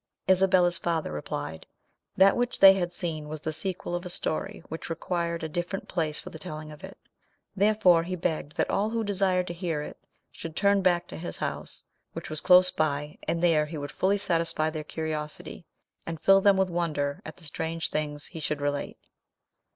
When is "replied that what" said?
1.11-2.53